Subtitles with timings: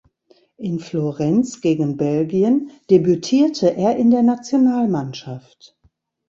[0.57, 5.77] In Florenz gegen Belgien debütierte er in der Nationalmannschaft.